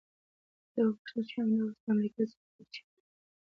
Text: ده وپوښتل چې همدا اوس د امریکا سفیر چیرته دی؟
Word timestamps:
ده 0.73 0.79
وپوښتل 0.85 1.23
چې 1.29 1.35
همدا 1.41 1.61
اوس 1.63 1.77
د 1.83 1.87
امریکا 1.93 2.21
سفیر 2.33 2.65
چیرته 2.73 2.99
دی؟ 3.03 3.11